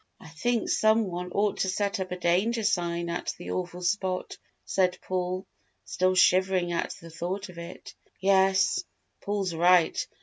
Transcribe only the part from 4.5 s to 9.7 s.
said Paul, still shivering at the thought of it. "Yes, Paul's